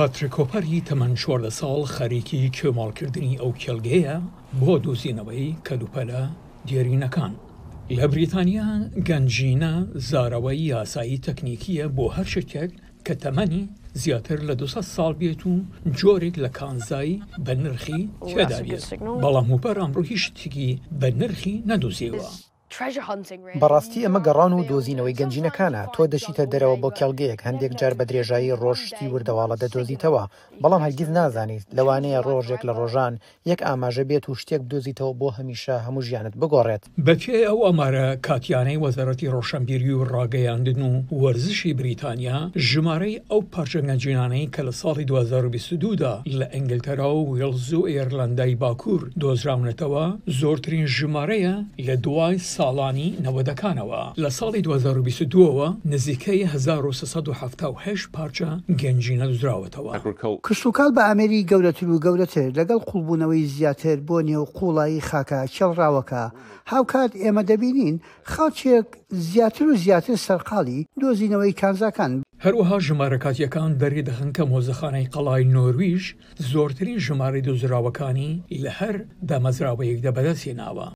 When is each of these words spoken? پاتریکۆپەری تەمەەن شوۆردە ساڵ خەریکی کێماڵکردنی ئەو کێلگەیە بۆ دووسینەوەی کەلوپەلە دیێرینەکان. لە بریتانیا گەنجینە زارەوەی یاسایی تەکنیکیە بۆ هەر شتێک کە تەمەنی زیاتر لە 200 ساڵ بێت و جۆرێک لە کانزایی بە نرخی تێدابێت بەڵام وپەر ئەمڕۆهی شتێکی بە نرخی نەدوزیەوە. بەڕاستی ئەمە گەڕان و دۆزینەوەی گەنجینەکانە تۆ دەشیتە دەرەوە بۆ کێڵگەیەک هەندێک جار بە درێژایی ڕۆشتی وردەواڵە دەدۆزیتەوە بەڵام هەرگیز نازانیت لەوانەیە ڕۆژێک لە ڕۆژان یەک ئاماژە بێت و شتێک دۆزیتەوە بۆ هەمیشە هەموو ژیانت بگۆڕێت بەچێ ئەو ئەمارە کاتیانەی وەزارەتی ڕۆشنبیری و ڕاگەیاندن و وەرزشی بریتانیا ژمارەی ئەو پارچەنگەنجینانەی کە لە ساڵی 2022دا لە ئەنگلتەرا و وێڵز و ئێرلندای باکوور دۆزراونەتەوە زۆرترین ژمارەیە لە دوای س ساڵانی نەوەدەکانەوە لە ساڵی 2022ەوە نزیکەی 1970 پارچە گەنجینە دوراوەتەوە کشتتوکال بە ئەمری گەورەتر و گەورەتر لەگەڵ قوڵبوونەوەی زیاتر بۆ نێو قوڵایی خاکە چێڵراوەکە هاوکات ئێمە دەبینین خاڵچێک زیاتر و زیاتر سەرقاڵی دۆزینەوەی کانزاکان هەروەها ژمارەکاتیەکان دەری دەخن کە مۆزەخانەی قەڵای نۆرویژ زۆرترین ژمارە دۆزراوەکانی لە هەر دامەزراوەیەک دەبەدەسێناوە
پاتریکۆپەری 0.00 0.80
تەمەەن 0.88 1.14
شوۆردە 1.22 1.50
ساڵ 1.60 1.80
خەریکی 1.96 2.52
کێماڵکردنی 2.56 3.38
ئەو 3.42 3.50
کێلگەیە 3.62 4.16
بۆ 4.60 4.72
دووسینەوەی 4.84 5.56
کەلوپەلە 5.66 6.22
دیێرینەکان. 6.66 7.32
لە 7.96 8.04
بریتانیا 8.12 8.68
گەنجینە 9.08 9.72
زارەوەی 10.08 10.60
یاسایی 10.72 11.22
تەکنیکیە 11.26 11.86
بۆ 11.96 12.04
هەر 12.16 12.26
شتێک 12.34 12.70
کە 13.06 13.14
تەمەنی 13.22 13.62
زیاتر 14.02 14.38
لە 14.48 14.54
200 14.62 14.92
ساڵ 14.96 15.12
بێت 15.20 15.42
و 15.50 15.54
جۆرێک 16.00 16.34
لە 16.44 16.50
کانزایی 16.58 17.22
بە 17.44 17.52
نرخی 17.62 18.02
تێدابێت 18.30 18.84
بەڵام 19.22 19.46
وپەر 19.54 19.76
ئەمڕۆهی 19.82 20.18
شتێکی 20.24 20.70
بە 21.00 21.08
نرخی 21.20 21.54
نەدوزیەوە. 21.70 22.26
بەڕاستی 23.62 24.04
ئەمە 24.04 24.20
گەڕان 24.26 24.52
و 24.54 24.64
دۆزینەوەی 24.70 25.18
گەنجینەکانە 25.20 25.82
تۆ 25.94 26.02
دەشیتە 26.12 26.44
دەرەوە 26.52 26.76
بۆ 26.82 26.88
کێڵگەیەک 26.98 27.40
هەندێک 27.48 27.72
جار 27.80 27.94
بە 27.98 28.04
درێژایی 28.10 28.56
ڕۆشتی 28.62 29.10
وردەواڵە 29.12 29.56
دەدۆزیتەوە 29.62 30.22
بەڵام 30.62 30.82
هەرگیز 30.86 31.10
نازانیت 31.18 31.64
لەوانەیە 31.76 32.20
ڕۆژێک 32.28 32.62
لە 32.68 32.72
ڕۆژان 32.78 33.14
یەک 33.50 33.60
ئاماژە 33.66 34.04
بێت 34.10 34.24
و 34.28 34.34
شتێک 34.40 34.62
دۆزیتەوە 34.70 35.12
بۆ 35.20 35.28
هەمیشە 35.38 35.76
هەموو 35.86 36.02
ژیانت 36.08 36.34
بگۆڕێت 36.40 36.82
بەچێ 37.06 37.36
ئەو 37.48 37.58
ئەمارە 37.66 38.06
کاتیانەی 38.26 38.80
وەزارەتی 38.84 39.30
ڕۆشنبیری 39.34 39.92
و 39.98 40.04
ڕاگەیاندن 40.12 40.80
و 40.84 40.92
وەرزشی 41.20 41.72
بریتانیا 41.80 42.38
ژمارەی 42.70 43.20
ئەو 43.30 43.40
پارچەنگەنجینانەی 43.52 44.50
کە 44.54 44.60
لە 44.66 44.72
ساڵی 44.80 45.04
2022دا 45.12 46.14
لە 46.38 46.46
ئەنگلتەرا 46.54 47.08
و 47.16 47.20
وێڵز 47.30 47.68
و 47.78 47.86
ئێرلندای 47.92 48.54
باکوور 48.62 49.02
دۆزراونەتەوە 49.22 50.04
زۆرترین 50.40 50.86
ژمارەیە 50.96 51.54
لە 51.86 51.94
دوای 52.06 52.36
س 52.38 52.57
ساڵانی 52.58 53.08
نەوەدەکانەوە 53.24 54.00
لە 54.22 54.30
ساڵی 54.38 54.62
2022ەوە 54.68 55.68
نزیکەی 55.92 56.40
1970 56.42 58.08
پارچە 58.14 58.50
گەنجینە 58.80 59.26
دوراوەتەوە 59.32 59.92
کشتتوکال 60.46 60.90
بە 60.96 61.02
ئەمری 61.08 61.46
گەورەتر 61.50 61.86
و 61.90 62.02
گەورەتر 62.04 62.46
لەگەڵ 62.58 62.80
قوڵبوونەوەی 62.90 63.48
زیاتر 63.54 63.96
بۆ 64.08 64.18
نێو 64.28 64.44
قوڵایی 64.56 65.04
خاکە 65.08 65.40
چێڵراوەکە 65.54 66.22
هاوکات 66.72 67.12
ئێمە 67.22 67.42
دەبینین 67.50 67.96
خاڵچێک 68.32 68.86
زیاتر 69.30 69.66
و 69.68 69.74
زیاتر 69.84 70.16
سەرقاڵی 70.26 70.80
دۆزینەوەی 71.00 71.56
کانزاکان 71.60 72.12
هەروەها 72.44 72.78
ژمارەکاتیەکان 72.86 73.70
دەری 73.80 74.06
دەخن 74.08 74.30
کە 74.36 74.42
مۆزەخانەی 74.52 75.10
قەڵای 75.14 75.48
نۆرویژ 75.56 76.04
زۆرترین 76.52 76.98
ژمارە 77.06 77.40
دۆزراوەکانی 77.46 78.30
لە 78.64 78.70
هەر 78.78 78.96
دامەزراوەیەک 79.28 79.98
دەبەدەسێناوە 80.06 80.88